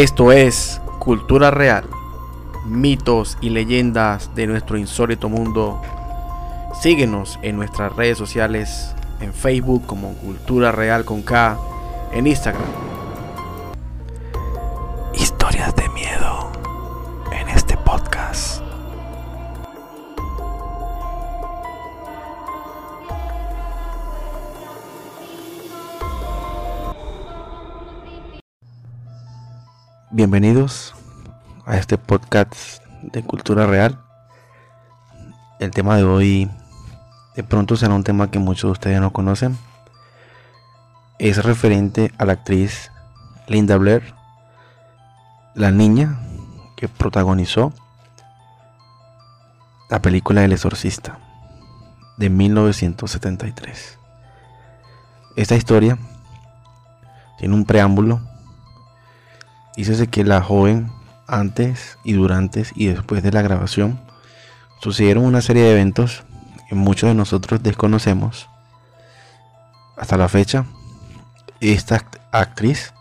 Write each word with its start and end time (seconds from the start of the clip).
Esto 0.00 0.32
es 0.32 0.80
Cultura 0.98 1.50
Real, 1.50 1.84
mitos 2.64 3.36
y 3.42 3.50
leyendas 3.50 4.34
de 4.34 4.46
nuestro 4.46 4.78
insólito 4.78 5.28
mundo. 5.28 5.78
Síguenos 6.80 7.38
en 7.42 7.56
nuestras 7.56 7.94
redes 7.94 8.16
sociales, 8.16 8.94
en 9.20 9.34
Facebook 9.34 9.84
como 9.84 10.14
Cultura 10.14 10.72
Real 10.72 11.04
con 11.04 11.20
K, 11.20 11.58
en 12.14 12.26
Instagram. 12.26 12.62
Bienvenidos 30.12 30.92
a 31.66 31.76
este 31.76 31.96
podcast 31.96 32.82
de 33.00 33.22
cultura 33.22 33.66
real. 33.66 33.96
El 35.60 35.70
tema 35.70 35.96
de 35.96 36.02
hoy 36.02 36.50
de 37.36 37.44
pronto 37.44 37.76
será 37.76 37.94
un 37.94 38.02
tema 38.02 38.28
que 38.28 38.40
muchos 38.40 38.64
de 38.64 38.72
ustedes 38.72 39.00
no 39.00 39.12
conocen. 39.12 39.56
Es 41.20 41.44
referente 41.44 42.12
a 42.18 42.24
la 42.24 42.32
actriz 42.32 42.90
Linda 43.46 43.76
Blair, 43.76 44.02
la 45.54 45.70
niña 45.70 46.18
que 46.76 46.88
protagonizó 46.88 47.72
la 49.90 50.02
película 50.02 50.42
El 50.42 50.52
Exorcista 50.52 51.20
de 52.16 52.30
1973. 52.30 53.96
Esta 55.36 55.54
historia 55.54 55.98
tiene 57.38 57.54
un 57.54 57.64
preámbulo 57.64 58.20
Dícese 59.80 60.08
que 60.08 60.24
la 60.24 60.42
joven 60.42 60.92
antes 61.26 61.96
y 62.04 62.12
durante 62.12 62.66
y 62.74 62.88
después 62.88 63.22
de 63.22 63.32
la 63.32 63.40
grabación 63.40 63.98
sucedieron 64.82 65.24
una 65.24 65.40
serie 65.40 65.62
de 65.62 65.72
eventos 65.72 66.22
que 66.68 66.74
muchos 66.74 67.08
de 67.08 67.14
nosotros 67.14 67.62
desconocemos. 67.62 68.50
Hasta 69.96 70.18
la 70.18 70.28
fecha, 70.28 70.66
esta 71.62 72.04
actriz 72.30 72.92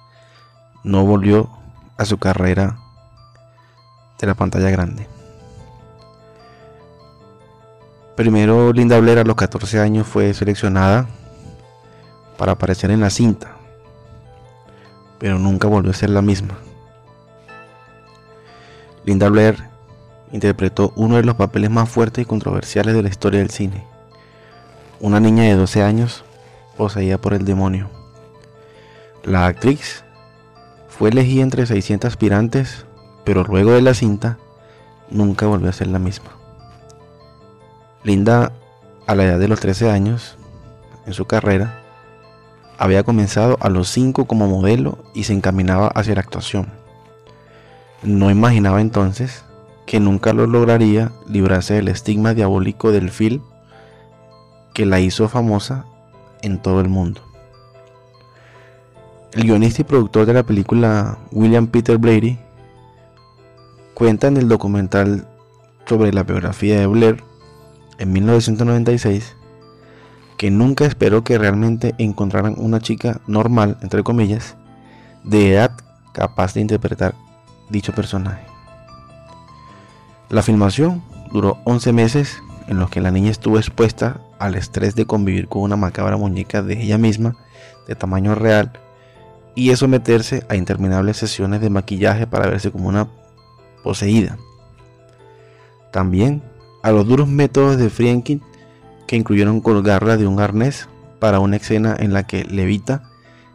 no 0.86 1.04
volvió 1.04 1.50
a 1.98 2.06
su 2.06 2.18
carrera 2.18 2.78
de 4.18 4.28
la 4.28 4.36
pantalla 4.36 4.70
grande. 4.70 5.06
Primero, 8.16 8.72
Linda 8.72 8.98
Blair 9.02 9.20
a 9.20 9.26
los 9.26 9.36
14 9.36 9.82
años 9.82 10.08
fue 10.08 10.34
seleccionada 10.34 11.10
para 12.38 12.54
aparecer 12.54 12.90
en 12.90 13.02
la 13.02 13.10
cinta, 13.10 13.58
pero 15.20 15.38
nunca 15.40 15.68
volvió 15.68 15.92
a 15.92 15.94
ser 15.94 16.12
la 16.12 16.22
misma. 16.22 16.58
Linda 19.06 19.30
Blair 19.30 19.58
interpretó 20.32 20.94
uno 20.96 21.16
de 21.16 21.24
los 21.24 21.36
papeles 21.36 21.70
más 21.70 21.90
fuertes 21.90 22.24
y 22.24 22.26
controversiales 22.26 22.94
de 22.94 23.04
la 23.04 23.10
historia 23.10 23.40
del 23.40 23.50
cine. 23.50 23.86
Una 25.00 25.20
niña 25.20 25.44
de 25.44 25.56
12 25.56 25.82
años 25.82 26.24
poseída 26.78 27.18
por 27.18 27.34
el 27.34 27.46
demonio. 27.46 27.90
La 29.24 29.48
actriz 29.48 30.04
fue 30.88 31.10
elegida 31.10 31.44
entre 31.44 31.66
600 31.66 32.10
aspirantes, 32.10 32.86
pero 33.24 33.44
luego 33.44 33.72
de 33.72 33.82
la 33.82 33.94
cinta 33.94 34.38
nunca 35.10 35.46
volvió 35.48 35.70
a 35.70 35.74
ser 35.74 35.88
la 35.88 36.00
misma. 36.00 36.32
Linda, 38.04 38.54
a 39.08 39.16
la 39.16 39.26
edad 39.26 39.40
de 39.40 39.48
los 39.48 39.60
13 39.60 39.90
años, 39.90 40.38
en 41.06 41.14
su 41.14 41.26
carrera, 41.26 41.82
había 42.78 43.04
comenzado 43.04 43.58
a 43.60 43.70
los 43.70 43.90
5 43.90 44.26
como 44.26 44.48
modelo 44.48 45.00
y 45.14 45.26
se 45.26 45.34
encaminaba 45.34 45.88
hacia 45.88 46.16
la 46.16 46.22
actuación. 46.22 46.79
No 48.04 48.32
imaginaba 48.32 48.80
entonces 48.80 49.44
que 49.86 50.00
nunca 50.00 50.34
lo 50.34 50.48
lograría 50.48 51.12
librarse 51.28 51.74
del 51.74 51.90
estigma 51.90 52.34
diabólico 52.34 52.92
del 52.92 53.10
film 53.10 53.42
que 54.74 54.86
la 54.86 55.00
hizo 55.00 55.28
famosa 55.28 55.86
en 56.42 56.62
todo 56.62 56.80
el 56.80 56.88
mundo. 56.88 57.22
El 59.34 59.44
guionista 59.44 59.82
y 59.82 59.86
productor 59.86 60.26
de 60.26 60.34
la 60.34 60.44
película 60.44 61.18
William 61.32 61.68
Peter 61.68 61.98
Blatty 61.98 62.40
cuenta 63.94 64.28
en 64.28 64.38
el 64.38 64.48
documental 64.48 65.28
sobre 65.86 66.14
la 66.14 66.24
biografía 66.24 66.80
de 66.80 66.88
Blair 66.88 67.24
en 67.98 68.14
1996 68.14 69.36
que 70.38 70.52
nunca 70.52 70.86
esperó 70.86 71.26
que 71.26 71.38
realmente 71.38 71.96
encontraran 71.98 72.56
una 72.58 72.80
chica 72.80 73.20
normal, 73.28 73.78
entre 73.82 74.04
comillas, 74.04 74.56
de 75.26 75.52
edad 75.52 75.72
capaz 76.14 76.54
de 76.54 76.62
interpretar 76.62 77.14
dicho 77.70 77.94
personaje. 77.94 78.46
La 80.30 80.42
filmación 80.44 81.02
duró 81.32 81.58
11 81.66 81.94
meses 81.94 82.42
en 82.68 82.80
los 82.80 82.90
que 82.90 83.02
la 83.02 83.12
niña 83.12 83.32
estuvo 83.32 83.58
expuesta 83.58 84.22
al 84.38 84.56
estrés 84.56 84.96
de 84.96 85.06
convivir 85.06 85.48
con 85.48 85.64
una 85.64 85.76
macabra 85.76 86.18
muñeca 86.18 86.62
de 86.62 86.82
ella 86.82 86.98
misma 86.98 87.36
de 87.88 87.96
tamaño 87.96 88.36
real 88.36 88.72
y 89.56 89.70
de 89.70 89.76
someterse 89.76 90.46
a 90.50 90.56
interminables 90.56 91.18
sesiones 91.18 91.62
de 91.62 91.70
maquillaje 91.70 92.28
para 92.28 92.48
verse 92.48 92.72
como 92.72 92.88
una 92.88 93.08
poseída. 93.84 94.38
También 95.92 96.44
a 96.84 96.92
los 96.92 97.08
duros 97.08 97.28
métodos 97.28 97.78
de 97.78 97.90
Frienkin 97.90 98.42
que 99.08 99.16
incluyeron 99.16 99.62
colgarla 99.62 100.18
de 100.18 100.28
un 100.28 100.40
arnés 100.40 100.88
para 101.20 101.40
una 101.40 101.58
escena 101.58 101.96
en 102.00 102.14
la 102.14 102.28
que 102.28 102.46
levita, 102.46 103.04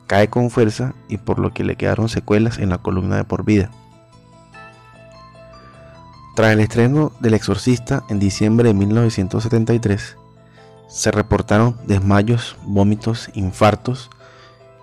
cae 0.09 0.29
con 0.29 0.51
fuerza 0.51 0.95
y 1.09 1.19
por 1.19 1.39
lo 1.39 1.55
que 1.55 1.65
le 1.65 1.77
quedaron 1.77 2.09
secuelas 2.09 2.59
en 2.59 2.71
la 2.71 2.79
columna 2.79 3.17
de 3.17 3.25
por 3.25 3.45
vida. 3.45 3.71
Tras 6.35 6.53
el 6.53 6.59
estreno 6.59 7.13
del 7.21 7.35
Exorcista 7.35 8.03
en 8.09 8.19
diciembre 8.19 8.67
de 8.69 8.75
1973, 8.75 10.17
se 10.89 11.11
reportaron 11.13 11.77
desmayos, 11.87 12.57
vómitos, 12.65 13.31
infartos 13.35 14.11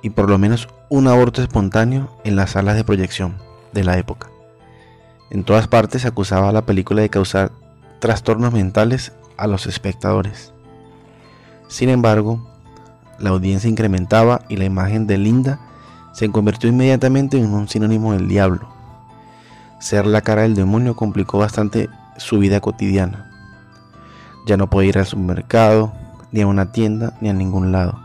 y 0.02 0.12
por 0.12 0.30
lo 0.30 0.38
menos 0.38 0.70
un 0.88 1.10
aborto 1.10 1.42
espontáneo 1.42 2.10
en 2.24 2.38
las 2.38 2.52
salas 2.52 2.78
de 2.78 2.86
proyección 2.86 3.36
de 3.74 3.84
la 3.84 3.98
época. 3.98 4.30
En 5.30 5.44
todas 5.44 5.68
partes 5.68 6.04
se 6.04 6.08
acusaba 6.08 6.48
a 6.48 6.54
la 6.54 6.66
película 6.66 7.02
de 7.02 7.10
causar 7.10 7.52
trastornos 8.00 8.54
mentales 8.54 9.12
a 9.36 9.46
los 9.48 9.68
espectadores. 9.68 10.54
Sin 11.68 11.90
embargo, 11.90 12.48
la 13.20 13.32
audiencia 13.32 13.70
incrementaba 13.70 14.42
y 14.48 14.56
la 14.56 14.64
imagen 14.64 15.06
de 15.06 15.18
Linda 15.18 15.60
se 16.14 16.30
convirtió 16.32 16.70
inmediatamente 16.70 17.38
en 17.38 17.54
un 17.54 17.68
sinónimo 17.68 18.14
del 18.14 18.30
diablo 18.30 18.81
ser 19.82 20.06
la 20.06 20.22
cara 20.22 20.44
del 20.44 20.56
demonio 20.56 20.96
complicó 20.96 21.40
bastante 21.40 21.90
su 22.16 22.38
vida 22.38 22.62
cotidiana. 22.62 23.30
Ya 24.46 24.56
no 24.56 24.70
podía 24.70 24.90
ir 24.90 24.98
al 25.00 25.08
supermercado, 25.08 25.92
ni 26.32 26.42
a 26.42 26.48
una 26.48 26.72
tienda, 26.72 27.14
ni 27.20 27.30
a 27.30 27.34
ningún 27.34 27.72
lado. 27.72 28.00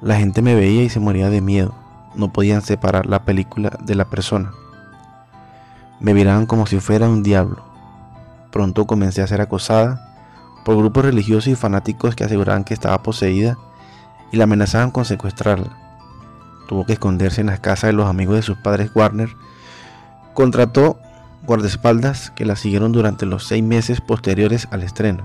La 0.00 0.16
gente 0.16 0.42
me 0.42 0.54
veía 0.54 0.82
y 0.82 0.88
se 0.88 1.00
moría 1.00 1.30
de 1.30 1.40
miedo. 1.40 1.74
No 2.16 2.32
podían 2.32 2.60
separar 2.60 3.06
la 3.06 3.24
película 3.24 3.70
de 3.80 3.94
la 3.94 4.10
persona. 4.10 4.52
Me 6.00 6.12
miraban 6.12 6.46
como 6.46 6.66
si 6.66 6.80
fuera 6.80 7.08
un 7.08 7.22
diablo. 7.22 7.64
Pronto 8.50 8.86
comencé 8.86 9.22
a 9.22 9.26
ser 9.28 9.40
acosada 9.40 10.00
por 10.64 10.76
grupos 10.76 11.04
religiosos 11.04 11.48
y 11.48 11.54
fanáticos 11.54 12.16
que 12.16 12.24
aseguraban 12.24 12.64
que 12.64 12.74
estaba 12.74 13.02
poseída 13.02 13.56
y 14.32 14.36
la 14.36 14.44
amenazaban 14.44 14.90
con 14.90 15.04
secuestrarla. 15.04 15.70
Tuvo 16.68 16.84
que 16.84 16.94
esconderse 16.94 17.42
en 17.42 17.46
las 17.46 17.60
casas 17.60 17.88
de 17.88 17.92
los 17.92 18.08
amigos 18.08 18.36
de 18.36 18.42
sus 18.42 18.58
padres 18.58 18.90
Warner 18.94 19.36
Contrató 20.34 20.98
guardaespaldas 21.46 22.30
que 22.30 22.44
la 22.44 22.56
siguieron 22.56 22.92
durante 22.92 23.26
los 23.26 23.46
seis 23.46 23.62
meses 23.62 24.00
posteriores 24.00 24.66
al 24.70 24.82
estreno. 24.82 25.24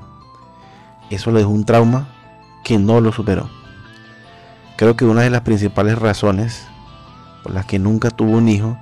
Eso 1.10 1.32
le 1.32 1.40
dejó 1.40 1.50
un 1.50 1.66
trauma 1.66 2.08
que 2.64 2.78
no 2.78 3.02
lo 3.02 3.12
superó. 3.12 3.50
Creo 4.78 4.96
que 4.96 5.06
una 5.06 5.22
de 5.22 5.30
las 5.30 5.42
principales 5.42 5.98
razones 5.98 6.68
por 7.44 7.54
las 7.54 7.66
que 7.66 7.80
nunca 7.80 8.12
tuvo 8.12 8.38
un 8.38 8.48
hijo 8.48 8.78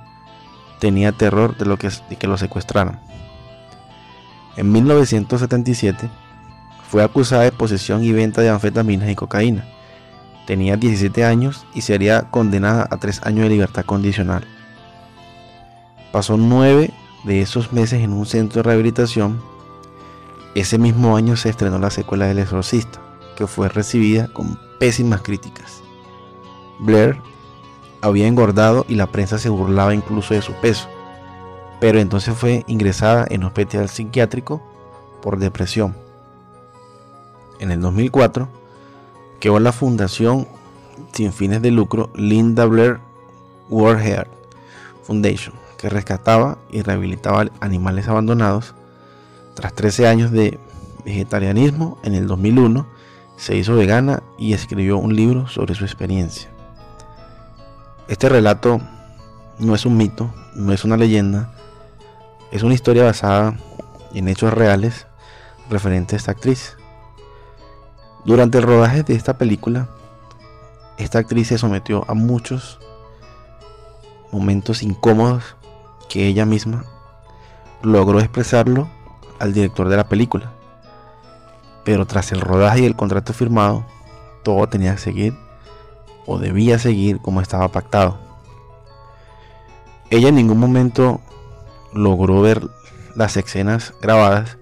tenía 0.80 1.12
terror 1.12 1.56
de, 1.56 1.64
lo 1.64 1.76
que, 1.76 1.90
de 2.08 2.16
que 2.16 2.26
lo 2.26 2.36
secuestraran. 2.36 3.00
En 4.56 4.70
1977 4.70 6.10
fue 6.88 7.02
acusada 7.02 7.42
de 7.42 7.52
posesión 7.52 8.02
y 8.04 8.12
venta 8.12 8.42
de 8.42 8.50
anfetaminas 8.50 9.08
y 9.08 9.14
cocaína. 9.14 9.64
Tenía 10.46 10.76
17 10.76 11.24
años 11.24 11.66
y 11.74 11.82
sería 11.82 12.22
condenada 12.30 12.86
a 12.90 12.96
3 12.96 13.22
años 13.24 13.44
de 13.44 13.50
libertad 13.50 13.84
condicional. 13.84 14.46
Pasó 16.12 16.36
nueve 16.36 16.92
de 17.24 17.42
esos 17.42 17.72
meses 17.72 18.02
en 18.02 18.12
un 18.12 18.26
centro 18.26 18.58
de 18.58 18.68
rehabilitación. 18.68 19.40
Ese 20.54 20.78
mismo 20.78 21.16
año 21.16 21.36
se 21.36 21.50
estrenó 21.50 21.78
la 21.78 21.90
secuela 21.90 22.26
del 22.26 22.38
Exorcista, 22.38 23.00
que 23.36 23.46
fue 23.46 23.68
recibida 23.68 24.28
con 24.32 24.58
pésimas 24.78 25.22
críticas. 25.22 25.82
Blair 26.78 27.20
había 28.00 28.26
engordado 28.26 28.86
y 28.88 28.94
la 28.94 29.06
prensa 29.08 29.38
se 29.38 29.48
burlaba 29.48 29.94
incluso 29.94 30.34
de 30.34 30.42
su 30.42 30.52
peso, 30.54 30.88
pero 31.80 31.98
entonces 31.98 32.36
fue 32.36 32.64
ingresada 32.66 33.26
en 33.28 33.44
hospital 33.44 33.88
psiquiátrico 33.88 34.62
por 35.20 35.38
depresión. 35.38 35.96
En 37.58 37.70
el 37.70 37.80
2004 37.80 38.48
quedó 39.40 39.58
la 39.60 39.72
fundación 39.72 40.46
sin 41.12 41.32
fines 41.32 41.62
de 41.62 41.70
lucro 41.70 42.10
Linda 42.14 42.64
Blair 42.66 43.00
World 43.68 44.26
Foundation, 45.02 45.54
que 45.78 45.88
rescataba 45.88 46.58
y 46.70 46.82
rehabilitaba 46.82 47.46
animales 47.60 48.08
abandonados. 48.08 48.74
Tras 49.54 49.72
13 49.74 50.08
años 50.08 50.30
de 50.32 50.58
vegetarianismo, 51.04 51.98
en 52.02 52.14
el 52.14 52.26
2001 52.26 52.86
se 53.36 53.56
hizo 53.56 53.76
vegana 53.76 54.22
y 54.36 54.52
escribió 54.52 54.98
un 54.98 55.14
libro 55.14 55.46
sobre 55.46 55.74
su 55.74 55.84
experiencia. 55.84 56.50
Este 58.08 58.28
relato 58.28 58.80
no 59.58 59.74
es 59.74 59.86
un 59.86 59.96
mito, 59.96 60.34
no 60.54 60.72
es 60.72 60.84
una 60.84 60.96
leyenda, 60.96 61.52
es 62.50 62.62
una 62.62 62.74
historia 62.74 63.04
basada 63.04 63.56
en 64.12 64.28
hechos 64.28 64.52
reales 64.52 65.06
referente 65.70 66.16
a 66.16 66.18
esta 66.18 66.32
actriz. 66.32 66.76
Durante 68.24 68.58
el 68.58 68.64
rodaje 68.64 69.04
de 69.04 69.14
esta 69.14 69.38
película, 69.38 69.88
esta 70.96 71.20
actriz 71.20 71.48
se 71.48 71.58
sometió 71.58 72.04
a 72.08 72.14
muchos 72.14 72.80
momentos 74.32 74.82
incómodos 74.82 75.57
que 76.08 76.26
ella 76.26 76.46
misma 76.46 76.84
logró 77.82 78.20
expresarlo 78.20 78.88
al 79.38 79.52
director 79.52 79.88
de 79.88 79.96
la 79.96 80.08
película. 80.08 80.52
Pero 81.84 82.06
tras 82.06 82.32
el 82.32 82.40
rodaje 82.40 82.80
y 82.80 82.86
el 82.86 82.96
contrato 82.96 83.32
firmado, 83.32 83.84
todo 84.42 84.68
tenía 84.68 84.92
que 84.94 85.00
seguir 85.00 85.34
o 86.26 86.38
debía 86.38 86.78
seguir 86.78 87.20
como 87.20 87.40
estaba 87.40 87.68
pactado. 87.68 88.18
Ella 90.10 90.28
en 90.28 90.36
ningún 90.36 90.58
momento 90.58 91.20
logró 91.92 92.40
ver 92.40 92.68
las 93.14 93.36
escenas 93.36 93.94
grabadas, 94.00 94.58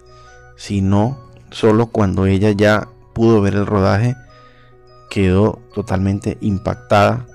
sino 0.57 1.19
solo 1.51 1.87
cuando 1.87 2.27
ella 2.27 2.51
ya 2.51 2.89
pudo 3.15 3.41
ver 3.41 3.55
el 3.55 3.67
rodaje, 3.67 4.17
quedó 5.11 5.61
totalmente 5.75 6.39
impactada 6.41 7.27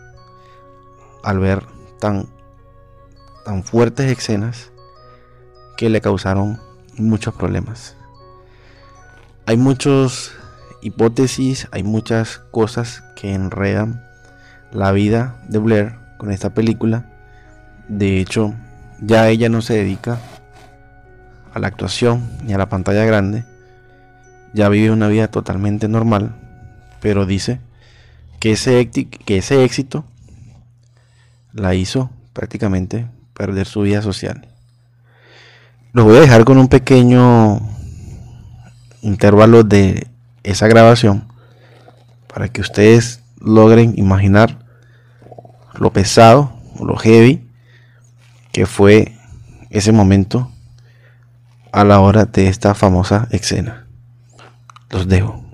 al 1.24 1.40
ver 1.40 1.66
tan, 2.00 2.28
fuertes 3.64 4.10
escenas 4.10 4.72
que 5.78 5.90
le 5.90 6.02
causaron 6.02 6.60
muchos 6.98 7.34
problemas. 7.34 7.96
Hay 9.46 9.58
muchas 9.58 10.32
hipótesis, 10.82 11.68
hay 11.72 11.84
muchas 11.84 12.40
cosas 12.52 13.04
que 13.16 13.34
enredan 13.34 14.04
la 14.72 14.92
vida 14.92 15.42
de 15.48 15.60
Blair 15.60 15.96
con 16.18 16.32
esta 16.32 16.54
película. 16.54 17.06
De 17.88 18.20
hecho, 18.20 18.54
ya 19.02 19.28
ella 19.30 19.50
no 19.50 19.62
se 19.62 19.76
dedica 19.76 20.20
a 21.54 21.60
la 21.60 21.68
actuación 21.68 22.30
ni 22.44 22.54
a 22.54 22.58
la 22.58 22.70
pantalla 22.70 23.06
grande. 23.06 23.44
Ya 24.54 24.70
vive 24.70 24.92
una 24.92 25.08
vida 25.08 25.28
totalmente 25.28 25.88
normal, 25.88 26.36
pero 27.00 27.26
dice 27.26 27.60
que 28.40 28.54
ese, 28.54 28.90
que 28.90 29.38
ese 29.38 29.64
éxito 29.64 30.06
la 31.54 31.76
hizo 31.76 32.10
prácticamente 32.34 33.08
perder 33.42 33.66
su 33.66 33.82
vida 33.82 34.04
social. 34.04 34.48
Los 35.94 36.06
voy 36.06 36.18
a 36.18 36.22
dejar 36.22 36.46
con 36.46 36.60
un 36.60 36.68
pequeño 36.68 37.60
intervalo 39.02 39.64
de 39.64 40.06
esa 40.44 40.68
grabación 40.68 41.24
para 42.32 42.50
que 42.50 42.62
ustedes 42.62 43.22
logren 43.40 43.98
imaginar 43.98 44.60
lo 45.74 45.92
pesado 45.92 46.54
lo 46.80 46.96
heavy 46.98 47.44
que 48.52 48.68
fue 48.68 49.18
ese 49.72 49.92
momento 49.92 50.52
a 51.72 51.84
la 51.84 52.00
hora 52.00 52.26
de 52.26 52.48
esta 52.48 52.76
famosa 52.76 53.28
escena. 53.32 53.88
Los 54.92 55.08
dejo. 55.08 55.51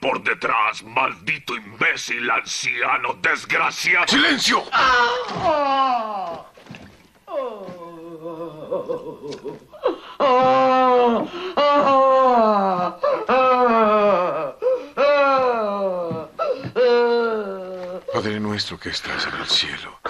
Por 0.00 0.22
detrás, 0.22 0.82
maldito 0.82 1.54
imbécil, 1.56 2.28
anciano, 2.30 3.14
desgraciado. 3.20 4.06
¡Silencio! 4.08 4.62
Padre 18.12 18.40
nuestro 18.40 18.78
que 18.78 18.90
estás 18.90 19.26
en 19.26 19.34
el 19.40 19.46
cielo. 19.46 20.00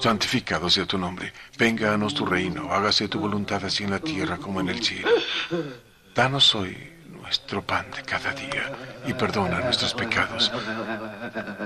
Santificado 0.00 0.70
sea 0.70 0.86
tu 0.86 0.96
nombre. 0.96 1.32
Venga 1.58 1.94
a 1.94 1.98
tu 2.08 2.24
reino. 2.24 2.72
Hágase 2.72 3.08
tu 3.08 3.18
voluntad 3.18 3.64
así 3.64 3.84
en 3.84 3.90
la 3.90 3.98
tierra 3.98 4.36
como 4.36 4.60
en 4.60 4.68
el 4.68 4.84
cielo. 4.84 5.08
Danos 6.14 6.54
hoy 6.54 6.97
nuestro 7.28 7.60
pan 7.60 7.84
de 7.94 8.02
cada 8.04 8.32
día 8.32 8.72
y 9.06 9.12
perdona 9.12 9.60
nuestros 9.60 9.92
pecados, 9.92 10.50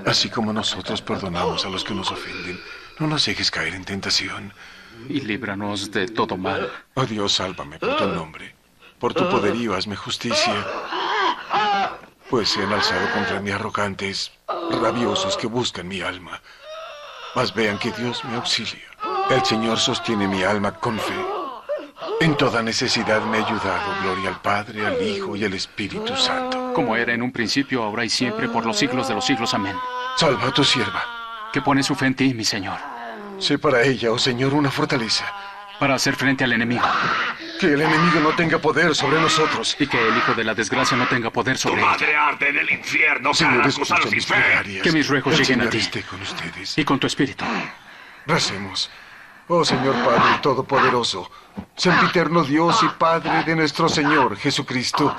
así 0.04 0.28
como 0.28 0.52
nosotros 0.52 1.00
perdonamos 1.00 1.64
a 1.64 1.68
los 1.68 1.84
que 1.84 1.94
nos 1.94 2.10
ofenden. 2.10 2.60
No 2.98 3.06
nos 3.06 3.24
dejes 3.24 3.48
caer 3.48 3.72
en 3.74 3.84
tentación. 3.84 4.52
Y 5.08 5.20
líbranos 5.20 5.92
de 5.92 6.08
todo 6.08 6.36
mal. 6.36 6.68
Oh 6.94 7.06
Dios, 7.06 7.34
sálvame 7.34 7.78
por 7.78 7.96
tu 7.96 8.08
nombre. 8.08 8.56
Por 8.98 9.14
tu 9.14 9.28
poderío 9.30 9.76
hazme 9.76 9.94
justicia. 9.94 10.66
Pues 12.28 12.48
se 12.48 12.64
han 12.64 12.72
alzado 12.72 13.12
contra 13.12 13.38
mí 13.40 13.52
arrogantes, 13.52 14.32
rabiosos 14.82 15.36
que 15.36 15.46
buscan 15.46 15.86
mi 15.86 16.00
alma. 16.00 16.42
Mas 17.36 17.54
vean 17.54 17.78
que 17.78 17.92
Dios 17.92 18.24
me 18.24 18.34
auxilia. 18.34 18.88
El 19.30 19.44
Señor 19.44 19.78
sostiene 19.78 20.26
mi 20.26 20.42
alma 20.42 20.72
con 20.72 20.98
fe. 20.98 21.41
En 22.22 22.36
toda 22.36 22.62
necesidad 22.62 23.20
me 23.22 23.38
ha 23.38 23.44
ayudado. 23.44 24.00
Gloria 24.00 24.28
al 24.28 24.40
Padre, 24.40 24.86
al 24.86 25.02
Hijo 25.02 25.34
y 25.34 25.44
al 25.44 25.54
Espíritu 25.54 26.16
Santo. 26.16 26.72
Como 26.72 26.94
era 26.94 27.12
en 27.12 27.20
un 27.20 27.32
principio, 27.32 27.82
ahora 27.82 28.04
y 28.04 28.08
siempre, 28.08 28.48
por 28.48 28.64
los 28.64 28.78
siglos 28.78 29.08
de 29.08 29.14
los 29.14 29.26
siglos. 29.26 29.52
Amén. 29.54 29.74
Salva 30.16 30.46
a 30.46 30.52
tu 30.52 30.62
sierva. 30.62 31.02
Que 31.52 31.60
pone 31.60 31.82
su 31.82 31.96
fe 31.96 32.06
en 32.06 32.14
ti, 32.14 32.32
mi 32.32 32.44
Señor. 32.44 32.78
Sé 33.40 33.58
para 33.58 33.82
ella, 33.82 34.12
oh 34.12 34.20
Señor, 34.20 34.54
una 34.54 34.70
fortaleza. 34.70 35.24
Para 35.80 35.96
hacer 35.96 36.14
frente 36.14 36.44
al 36.44 36.52
enemigo. 36.52 36.86
Que 37.58 37.74
el 37.74 37.80
enemigo 37.80 38.20
no 38.20 38.30
tenga 38.36 38.60
poder 38.60 38.94
sobre 38.94 39.20
nosotros. 39.20 39.74
Y 39.80 39.88
que 39.88 39.98
el 39.98 40.16
hijo 40.16 40.32
de 40.34 40.44
la 40.44 40.54
desgracia 40.54 40.96
no 40.96 41.08
tenga 41.08 41.30
poder 41.30 41.58
sobre 41.58 41.80
tu 41.80 41.86
madre 41.88 42.14
arde 42.14 42.50
en 42.50 42.58
el 42.58 42.70
infierno, 42.70 43.34
Señor, 43.34 43.66
escucha 43.66 43.96
mis 44.08 44.26
Que 44.80 44.92
mis 44.92 45.08
ruegos 45.08 45.36
lleguen 45.36 45.62
a 45.62 45.68
ti. 45.68 45.80
con 46.08 46.22
ustedes. 46.22 46.78
Y 46.78 46.84
con 46.84 47.00
tu 47.00 47.08
espíritu. 47.08 47.44
Recemos. 48.26 48.88
Oh 49.48 49.64
Señor 49.64 49.96
Padre 50.04 50.38
Todopoderoso, 50.40 51.28
sempiterno 51.74 52.44
Dios 52.44 52.80
y 52.84 52.88
Padre 52.96 53.42
de 53.44 53.56
nuestro 53.56 53.88
Señor 53.88 54.36
Jesucristo, 54.36 55.14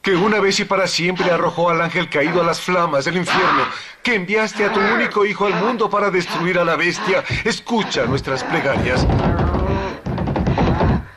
que 0.00 0.16
una 0.16 0.40
vez 0.40 0.58
y 0.60 0.64
para 0.64 0.86
siempre 0.86 1.30
arrojó 1.30 1.68
al 1.68 1.82
ángel 1.82 2.08
caído 2.08 2.40
a 2.40 2.44
las 2.44 2.60
flamas 2.60 3.04
del 3.04 3.18
infierno, 3.18 3.64
que 4.02 4.14
enviaste 4.14 4.64
a 4.64 4.72
tu 4.72 4.80
único 4.80 5.26
Hijo 5.26 5.46
al 5.46 5.54
mundo 5.54 5.90
para 5.90 6.10
destruir 6.10 6.58
a 6.58 6.64
la 6.64 6.76
bestia, 6.76 7.24
escucha 7.44 8.06
nuestras 8.06 8.42
plegarias. 8.42 9.06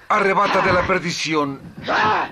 Arrebata 0.09 0.61
de 0.61 0.73
la 0.73 0.85
perdición 0.85 1.61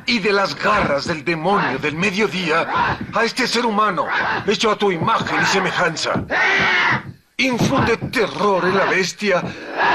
y 0.05 0.19
de 0.19 0.33
las 0.33 0.53
garras 0.53 1.05
del 1.05 1.23
demonio 1.23 1.79
del 1.79 1.95
mediodía 1.95 2.97
a 3.13 3.23
este 3.23 3.47
ser 3.47 3.65
humano, 3.65 4.05
hecho 4.45 4.69
a 4.69 4.77
tu 4.77 4.91
imagen 4.91 5.41
y 5.41 5.45
semejanza. 5.45 6.23
Infunde 7.37 7.97
terror 7.97 8.63
en 8.65 8.77
la 8.77 8.85
bestia 8.85 9.41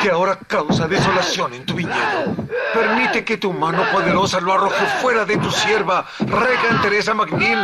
que 0.03 0.11
ahora 0.11 0.37
causa 0.37 0.89
desolación 0.89 1.55
en 1.55 1.65
tu 1.65 1.75
viñedo. 1.75 2.35
Permite 2.75 3.25
que 3.25 3.37
tu 3.37 3.53
mano 3.53 3.85
poderosa 3.93 4.41
lo 4.41 4.53
arroje 4.53 4.85
fuera 5.01 5.25
de 5.25 5.37
tu 5.37 5.51
sierva, 5.51 6.05
Regan 6.19 6.83
Teresa 6.83 7.15
McNeil, 7.15 7.59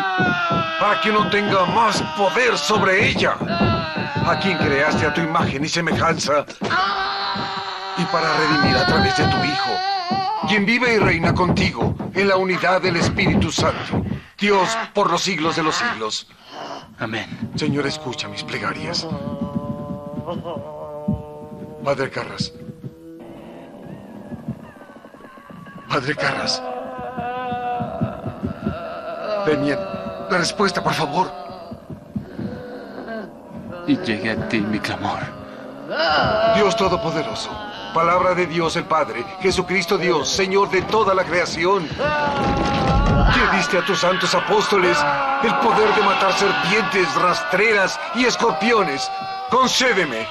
para 0.79 1.01
que 1.01 1.11
no 1.11 1.29
tenga 1.29 1.65
más 1.67 2.01
poder 2.17 2.57
sobre 2.57 3.09
ella, 3.09 3.37
a 4.27 4.39
quien 4.41 4.59
creaste 4.59 5.07
a 5.07 5.13
tu 5.13 5.21
imagen 5.21 5.65
y 5.65 5.69
semejanza, 5.69 6.47
y 7.99 8.05
para 8.07 8.33
redimir 8.37 8.77
a 8.77 8.87
través 8.87 9.17
de 9.17 9.25
tu 9.25 9.45
Hijo, 9.45 9.71
quien 10.49 10.65
vive 10.65 10.95
y 10.95 10.99
reina 10.99 11.35
contigo 11.35 11.97
en 12.15 12.29
la 12.29 12.37
unidad 12.37 12.81
del 12.81 12.97
Espíritu 12.97 13.51
Santo, 13.51 14.05
Dios 14.39 14.79
por 14.93 15.11
los 15.11 15.23
siglos 15.23 15.57
de 15.57 15.65
los 15.65 15.75
siglos. 15.75 16.29
Amén. 16.99 17.51
Señor, 17.57 17.87
escucha 17.89 18.29
mis 18.29 18.45
plegarias. 18.45 19.07
Padre 21.85 22.11
Carras. 22.11 22.53
Padre 25.89 26.15
Carras. 26.17 26.63
Demian, 29.47 29.79
la 30.31 30.39
respuesta, 30.39 30.83
por 30.83 30.95
favor. 30.95 31.31
Y 33.87 33.97
llegue 33.99 34.31
a 34.31 34.49
ti 34.49 34.61
mi 34.61 34.79
clamor. 34.79 35.21
Dios 36.57 36.75
Todopoderoso, 36.77 37.51
palabra 37.93 38.35
de 38.35 38.47
Dios 38.47 38.77
el 38.77 38.85
Padre, 38.85 39.25
Jesucristo 39.41 39.99
Dios, 39.99 40.29
Señor 40.29 40.71
de 40.71 40.83
toda 40.83 41.15
la 41.15 41.25
creación, 41.25 41.87
que 43.35 43.57
diste 43.57 43.79
a 43.79 43.85
tus 43.85 44.01
santos 44.01 44.35
apóstoles 44.35 44.97
el 45.43 45.55
poder 45.57 45.95
de 45.95 46.03
matar 46.03 46.33
serpientes, 46.39 47.13
rastreras 47.17 47.99
y 48.15 48.25
escorpiones, 48.25 49.11
concédeme 49.51 50.27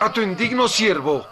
a 0.00 0.12
tu 0.12 0.20
indigno 0.20 0.68
siervo 0.68 1.26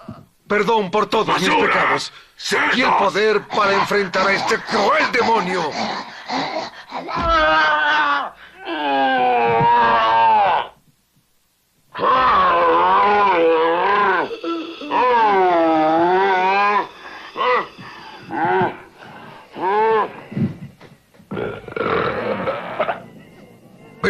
perdón 0.51 0.91
por 0.91 1.07
todos 1.07 1.41
mis 1.41 1.49
pecados 1.49 2.13
¡Cerdos! 2.37 2.77
y 2.77 2.83
el 2.83 2.93
poder 2.97 3.47
para 3.49 3.73
enfrentar 3.75 4.27
a 4.27 4.33
este 4.33 4.59
cruel 4.63 5.13
demonio. 5.13 5.71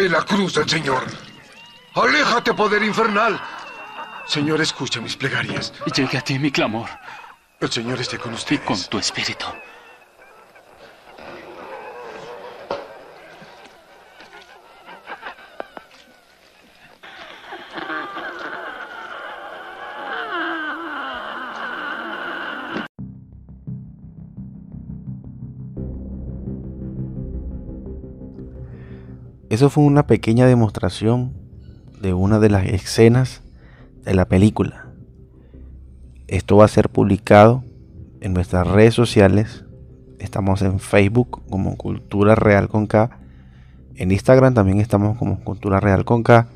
Ve 0.01 0.09
la 0.09 0.23
cruz 0.23 0.55
del 0.55 0.67
Señor. 0.67 1.03
Aléjate, 1.93 2.55
poder 2.55 2.81
infernal. 2.81 3.39
Señor, 4.25 4.59
escucha 4.59 4.99
mis 4.99 5.15
plegarias. 5.15 5.71
Y 5.85 5.91
llegue 5.91 6.17
a 6.17 6.21
ti 6.21 6.39
mi 6.39 6.49
clamor. 6.49 6.89
El 7.59 7.71
Señor 7.71 8.01
esté 8.01 8.17
con 8.17 8.31
Y 8.31 8.35
ustedes. 8.35 8.61
con 8.61 8.83
tu 8.85 8.97
espíritu. 8.97 9.45
Eso 29.51 29.69
fue 29.69 29.83
una 29.83 30.07
pequeña 30.07 30.45
demostración 30.45 31.33
de 32.01 32.13
una 32.13 32.39
de 32.39 32.49
las 32.49 32.65
escenas 32.67 33.41
de 34.05 34.13
la 34.13 34.23
película. 34.23 34.85
Esto 36.29 36.55
va 36.55 36.63
a 36.63 36.69
ser 36.69 36.87
publicado 36.87 37.61
en 38.21 38.33
nuestras 38.33 38.65
redes 38.65 38.93
sociales. 38.93 39.65
Estamos 40.19 40.61
en 40.61 40.79
Facebook 40.79 41.41
como 41.49 41.75
Cultura 41.75 42.33
Real 42.33 42.69
con 42.69 42.87
K. 42.87 43.19
En 43.95 44.13
Instagram 44.13 44.53
también 44.53 44.79
estamos 44.79 45.17
como 45.17 45.43
Cultura 45.43 45.81
Real 45.81 46.05
con 46.05 46.23
K. 46.23 46.47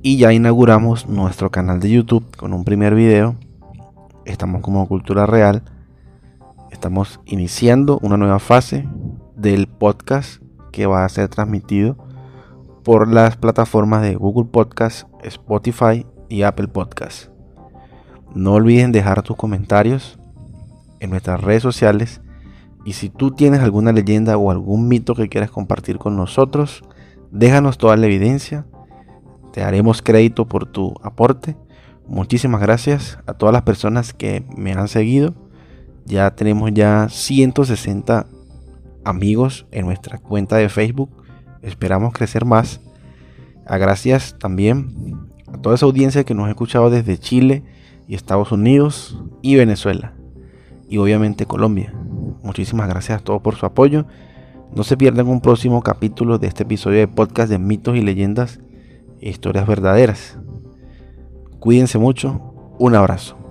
Y 0.00 0.16
ya 0.16 0.32
inauguramos 0.32 1.06
nuestro 1.06 1.50
canal 1.50 1.78
de 1.78 1.90
YouTube 1.90 2.24
con 2.38 2.54
un 2.54 2.64
primer 2.64 2.94
video. 2.94 3.34
Estamos 4.24 4.62
como 4.62 4.88
Cultura 4.88 5.26
Real. 5.26 5.62
Estamos 6.70 7.20
iniciando 7.26 7.98
una 8.00 8.16
nueva 8.16 8.38
fase 8.38 8.88
del 9.36 9.66
podcast 9.66 10.42
que 10.72 10.86
va 10.86 11.04
a 11.04 11.08
ser 11.10 11.28
transmitido 11.28 12.03
por 12.84 13.08
las 13.08 13.36
plataformas 13.36 14.02
de 14.02 14.14
Google 14.14 14.50
Podcast, 14.50 15.08
Spotify 15.22 16.06
y 16.28 16.42
Apple 16.42 16.68
Podcast. 16.68 17.30
No 18.34 18.52
olviden 18.52 18.92
dejar 18.92 19.22
tus 19.22 19.36
comentarios 19.36 20.18
en 21.00 21.10
nuestras 21.10 21.40
redes 21.40 21.62
sociales 21.62 22.20
y 22.84 22.92
si 22.92 23.08
tú 23.08 23.30
tienes 23.30 23.60
alguna 23.60 23.92
leyenda 23.92 24.36
o 24.36 24.50
algún 24.50 24.86
mito 24.86 25.14
que 25.14 25.30
quieras 25.30 25.50
compartir 25.50 25.96
con 25.96 26.16
nosotros, 26.16 26.82
déjanos 27.30 27.78
toda 27.78 27.96
la 27.96 28.04
evidencia. 28.04 28.66
Te 29.52 29.62
haremos 29.62 30.02
crédito 30.02 30.46
por 30.46 30.66
tu 30.66 30.94
aporte. 31.02 31.56
Muchísimas 32.06 32.60
gracias 32.60 33.18
a 33.26 33.32
todas 33.32 33.54
las 33.54 33.62
personas 33.62 34.12
que 34.12 34.44
me 34.56 34.72
han 34.72 34.88
seguido. 34.88 35.34
Ya 36.04 36.34
tenemos 36.34 36.70
ya 36.74 37.08
160 37.08 38.26
amigos 39.04 39.66
en 39.70 39.86
nuestra 39.86 40.18
cuenta 40.18 40.56
de 40.56 40.68
Facebook. 40.68 41.23
Esperamos 41.64 42.12
crecer 42.12 42.44
más. 42.44 42.80
A 43.66 43.78
gracias 43.78 44.36
también 44.38 45.28
a 45.52 45.58
toda 45.58 45.74
esa 45.74 45.86
audiencia 45.86 46.24
que 46.24 46.34
nos 46.34 46.46
ha 46.46 46.50
escuchado 46.50 46.90
desde 46.90 47.18
Chile 47.18 47.62
y 48.06 48.14
Estados 48.14 48.52
Unidos 48.52 49.18
y 49.42 49.56
Venezuela. 49.56 50.12
Y 50.88 50.98
obviamente 50.98 51.46
Colombia. 51.46 51.94
Muchísimas 52.42 52.88
gracias 52.88 53.20
a 53.20 53.24
todos 53.24 53.40
por 53.40 53.56
su 53.56 53.64
apoyo. 53.64 54.06
No 54.74 54.84
se 54.84 54.96
pierdan 54.96 55.28
un 55.28 55.40
próximo 55.40 55.82
capítulo 55.82 56.38
de 56.38 56.48
este 56.48 56.64
episodio 56.64 56.98
de 56.98 57.08
podcast 57.08 57.48
de 57.48 57.58
mitos 57.58 57.96
y 57.96 58.02
leyendas 58.02 58.60
e 59.20 59.30
historias 59.30 59.66
verdaderas. 59.66 60.38
Cuídense 61.60 61.96
mucho. 61.98 62.52
Un 62.78 62.94
abrazo. 62.94 63.43